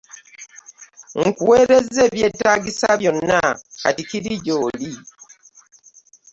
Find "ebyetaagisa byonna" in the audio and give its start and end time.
2.09-3.39